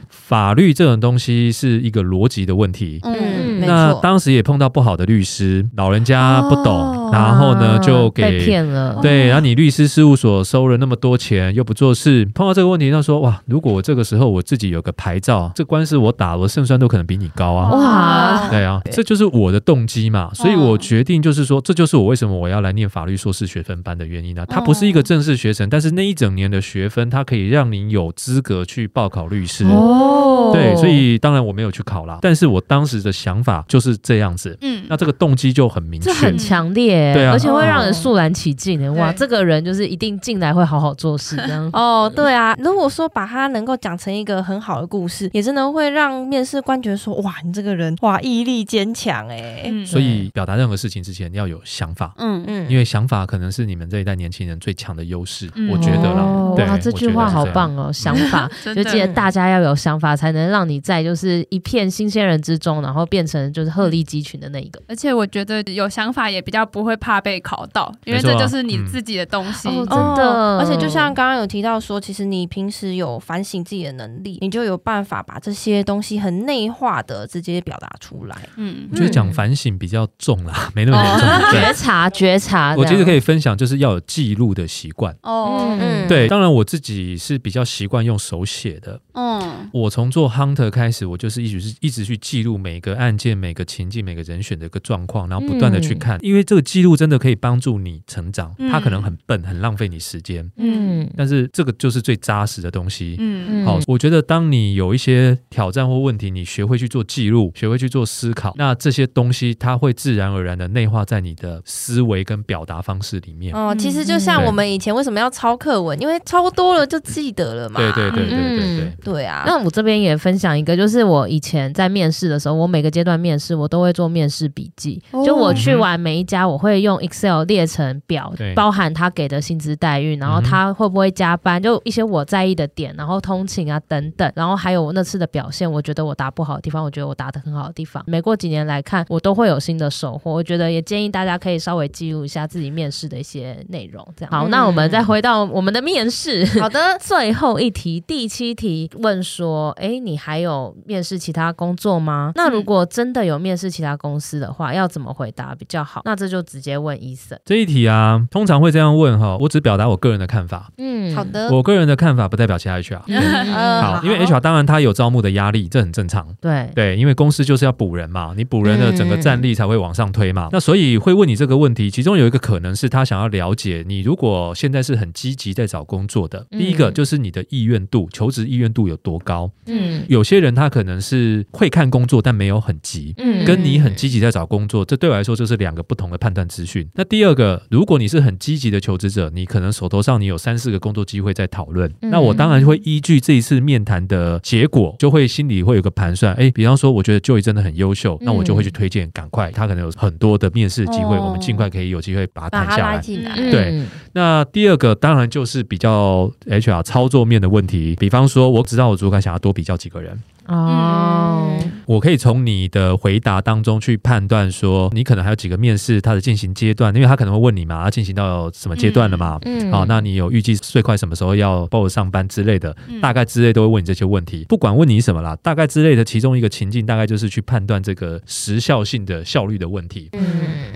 [0.09, 24.45] 法律这种东西是一个逻辑的问题，嗯，那当时也碰到不好的律师，老人家不懂，哦、然后呢就给被骗了，对，然后你律师事务所收了那么多钱又不做事，碰到这个问题，他说哇，如果我这个时候我自己有个牌照，这官司我打，了胜算都可能比你高啊，哇，对啊，这就是我的动机嘛，所以我决定就是说，这就是我为什么我要来念法律硕士学分班的原因呢、啊。
[24.49, 29.65] 它不是一个正式学程，但是那一整年的学分，它可以让你有资格去报考律师。
[29.65, 30.52] 哦。
[30.54, 34.58] 对，所以当然我没有去考啦，但是我当时的想法就是这样子。
[34.62, 38.91] 嗯，那这个动机就很明确，这很强烈，对啊，而且会让人肃然起敬的。
[38.93, 41.69] 哇，这个人就是一定进来会好好做事这样。
[41.73, 49.69] 哦，对啊，如果说把它能够讲成一个很好的故事，也真的会让面试官觉得说，哇，你这个人哇毅力坚强哎。
[49.85, 56.53] 所以表达任何事情之前你要有想法，嗯嗯，因为想法可能是你们这一代年轻人最强的优势，我觉得啦。
[56.55, 60.13] 对，这句话好棒哦，想法 就记得大家要有想法。
[60.23, 64.81] 才能让你在就是一片新鲜人之中，然后变成就是鹤立鸡群的那一个。
[64.87, 69.69] 而且我觉得有想法也比较不会怕被考到，因为这就是你自己的东西。
[69.69, 78.36] 真的，而且就像刚刚有提到说，其实你平时有反省自己的能力，你就有办法把这些东西很内化的直接表达出来。
[78.58, 81.51] 嗯，我觉得讲反省比较重啦，没那么严重。
[81.51, 82.75] 觉察，觉察。
[82.77, 85.15] 我其实可以分享，就是要有记录的习惯。
[85.21, 88.99] 哦，嗯，对，当然我自己是比较习惯用手写的。
[89.13, 100.51] 嗯，我从做 hunter 开始，我就是一直是一直去记录每个案件、每个情境、每个人选的一个状况，然后不断的去看，嗯、因为这个记记录真的可以帮助你成长，嗯它可能很笨，很浪费你时间。
[100.57, 103.15] 嗯但是这个就是最扎实的东西。
[103.19, 113.55] 嗯好，我觉得当你有一些挑战或问题，你学会去做记录，学会去做思考，那这些东西它会自然而然的内化在你的思维跟表达方式里面。
[113.55, 117.79] 哦，其实就像嗯我们以前为什么要抄课文，因为抄多了就记得了嘛。
[117.79, 118.93] 对对对对对对嗯。
[119.01, 119.43] 对啊。
[119.45, 125.02] 那我这边也分享一个，就是我以前在面试的时候，我每个阶段面试我都会做面试笔记。
[125.12, 140.31] 哦就我去完每一家，我会用 Excel 列成表对，包含他给的薪资待遇，然后他会不会加班，就一些我在意的点，然后通勤啊等等，然后还有我那次的表现，我觉得我答不好的地方，我觉得我答得很好的地方，每过几年来看，我都会有新的收获。
[140.31, 144.07] 我觉得也建议大家可以稍微记录一下自己面试的一些内容。
[144.15, 146.45] 这样好，嗯那我们再回到我们的面试。
[146.61, 152.31] 好的， 最后一题，第七题问说：哎，你还有面试其他工作吗？
[152.35, 156.01] 那如果真的有面试其他公司的话，要怎么回答比较好？
[156.05, 157.39] 那这就直接问 Eason。
[157.43, 161.49] 这一题啊，通常会这样问哈，我只表达我个人的看法，嗯，好的。
[161.51, 163.01] 我个人的看法不代表其他 HR。
[163.08, 166.27] 呃好，因为 HR 当然他有招募的压力，这很正常。
[166.39, 170.49] 对，对，因为公司就是要补人嘛，你补人的整个战力才会往上推嘛。
[170.51, 179.49] 那所以会问你这个问题，其中有一个可能是他想要了解你，如果现在是很积极在找工作的，嗯第一个就是你的意愿度，求职意愿度有多高。
[179.65, 183.15] 嗯有些人他可能是会看工作，但没有很急。
[183.17, 186.87] 嗯跟你很积极在找工作，这对我来说就是两个不同的判断资讯。
[186.96, 196.33] 那第二个，如果你是很积极的求职者，你可能手头上你有三四个工作机会在讨论，嗯那我当然会依据这一次面谈的结果，就会心里会有个盘算。
[196.35, 203.02] 哎，比方说，我觉得 Joey 真的很优秀，那我就会去推荐，赶快，他可能有很多的面试机会，哦我们尽快可以有机会把它谈下来。
[203.02, 203.83] 对
[204.13, 210.17] 那第二个当然就是比较 HR 操作面的问题，比方说，我知道我主管想要多比较几个人。
[210.46, 219.39] 哦，我可以从你的回答当中去判断说，你可能还有几个面试它的进行阶段，因为他可能会问你嘛，要进行到什么阶段了嘛？
[219.44, 224.46] 嗯好，那你有预计最快什么时候要报上班之类的，嗯大概之类都会问你这些问题。
[224.50, 230.10] 不管问你什么啦，大概之类的其中一个情境，大概就是去判断这个时效性的效率的问题。
[230.13, 230.23] 嗯，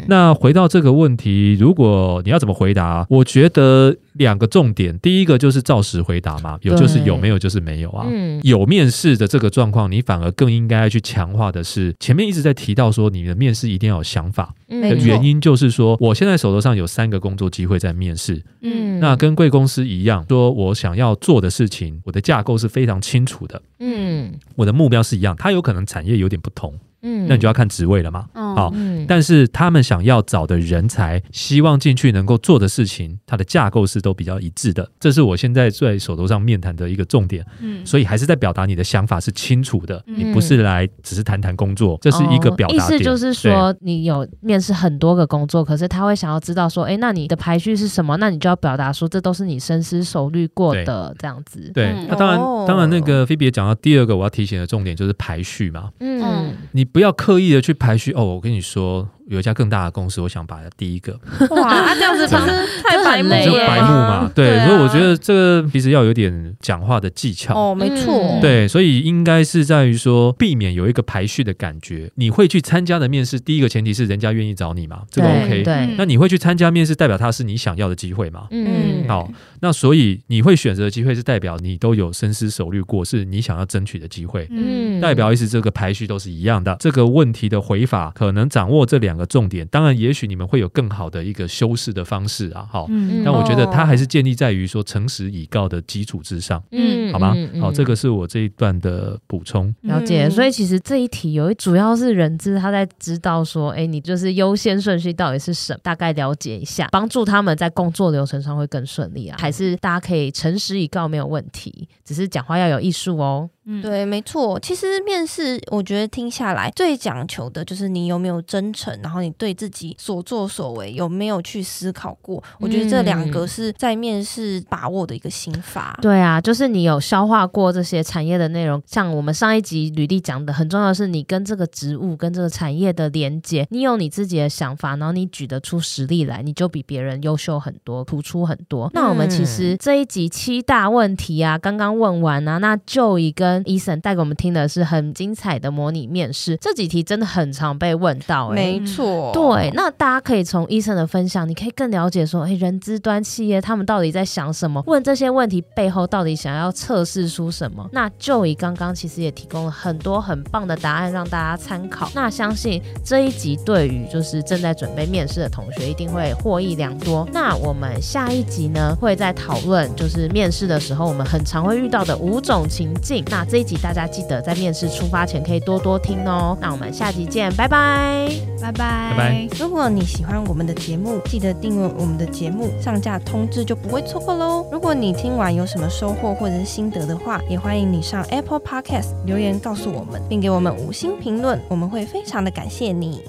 [0.07, 8.05] 那回到这个问题，如果你要怎么回答，我觉得两个重点，第一个就是照实回答嘛，有就是有，没有就是没有啊。
[8.09, 8.39] 嗯。
[8.43, 18.99] 有面试的这个状况，你反而更应该去强化的是，前面一直在提到说，你的面试一定要有想法的原因，就是说，我现在手头上有三个工作机会在面试，嗯。
[18.99, 24.33] 那跟贵公司一样，说我想要做的事情，我的架构是非常清楚的，嗯。
[24.55, 26.73] 我的目标是一样，它有可能产业有点不同，
[27.07, 28.25] 嗯那你就要看职位了嘛。
[28.33, 34.89] 哦好嗯但是他们想要找的人才，希望进去能够做的事情，它的架构是都比较一致的。
[34.99, 37.45] 这是我现在在手头上面谈的一个重点。
[37.61, 42.99] 嗯所以还是在表达你的想法是清楚的，嗯你不是来只是谈谈工作，这是一个表哦意达点。
[42.99, 48.17] 思就是说，你有面试很多个工作，可是他会想要知道说，哎，那你的排序是什么？
[48.17, 51.71] 那你就要表达说，这都是你深思熟虑过的这样子。
[51.73, 58.11] 对，嗯那当然哦，当然那个菲比也讲到第二个我要提醒的重点就是排序嘛，嗯你不要刻意的去排序。
[58.13, 61.13] 哦，我跟你说，有一家更大的公司，我想把第一个，
[61.51, 62.47] 哇，啊这样子不是
[62.81, 64.31] 太白目这很累就了白目嘛。
[64.33, 67.53] 对，啊所以我觉得这个其实要有点讲话的技巧。
[67.53, 72.09] 哦，没错嗯，对，所以应该是在于说，避免有一个排序的感觉。
[72.15, 75.61] 你会去参加的面试，第一个前提是人家愿意找你嘛，这个 OK。
[75.61, 78.47] 对，那你会去参加面试，代表他是你想要的机会嘛？
[78.49, 79.31] 嗯好，
[79.61, 84.47] 那所以你会选择的机会是代表你都有深思熟虑过，是你想要争取的机会。
[84.49, 86.75] 嗯代表意思，这个排序都是一样的。
[86.79, 89.67] 这个问题的回法，可能掌握这两个重点。
[89.67, 92.67] 当然，也许你们会有更好的一个修饰的方式啊。
[92.71, 99.73] 好，嗯但我觉得它还是建立在于说诚实以告的基础之上，嗯好吗好，这个是我这一段的补充。
[99.81, 109.37] 了解，嗯所以其实这一题有一主要是人资他在知道说，哎，你就是优先顺序到底是什么，大概了解一下，帮助他们在工作流程上会更顺利啊。
[109.47, 113.49] 还是大家可以诚实以告没有问题，只是讲话要有艺术哦。
[113.67, 114.59] 嗯对，没错。
[114.59, 122.41] 其实面试，我觉得听下来最讲求的就是你有没有真诚，然后你对自己所作所为有没有去思考过。
[122.59, 125.99] 我觉得这两个是在面试把握的一个心法。
[126.01, 138.89] 对啊，就是你有消化过这些产业的内容，像我们上一集履历讲的，很重要的是你跟这个职务跟这个产业的连接，你有你自己的想法，然后你举得出实力来，你就比别人优秀很多，突出很多。
[138.93, 143.33] 那我们其实这一集七大问题啊，刚刚问完啊，那 Joey
[143.63, 149.71] Eason 带给我们听的是很精彩的模拟面试，这几题真的很常被问到、欸，没错，对。
[149.73, 154.83] 那大家可以从 Eason 的分享，你可以更了解说，哎，人资端企业他们到底在想什么？
[154.87, 157.87] 问这些问题背后到底想要测试出什么？
[157.91, 162.09] 那 Joy 刚刚其实也提供了很多很棒的答案让大家参考。
[162.13, 167.27] 那相信这一集对于就是正在准备面试的同学一定会获益良多。
[167.31, 173.23] 那我们下一集呢，会在讨论就是面试的时候我们很常会遇到的五种情境。
[173.29, 176.57] 那这一集大家记得在面试出发前可以多多听哦。
[176.59, 178.29] 那我们下集见，拜拜，
[178.61, 179.47] 拜拜，拜拜。
[179.57, 184.67] 如果你喜欢我们的节目，记得订阅我们的节目，上架通知就不会错过喽。
[184.71, 193.21] 如果你听完有什么收获或者是心得的话，也欢迎你上 Apple Podcast 留言告诉我们，并给我们五星评论，我们会非常的感谢你。